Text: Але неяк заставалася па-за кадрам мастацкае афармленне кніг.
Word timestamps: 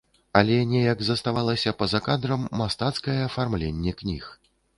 Але 0.39 0.55
неяк 0.69 1.03
заставалася 1.09 1.73
па-за 1.81 2.01
кадрам 2.07 2.49
мастацкае 2.63 3.19
афармленне 3.29 3.95
кніг. 4.03 4.23